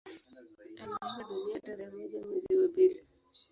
Aliaga 0.81 1.23
dunia 1.29 1.59
tarehe 1.59 1.89
moja 1.91 2.19
mwezi 2.21 2.55
wa 2.57 2.67
pili 2.67 2.99